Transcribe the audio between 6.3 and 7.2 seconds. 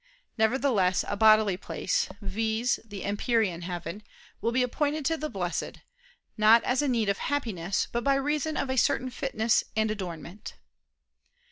not as a need of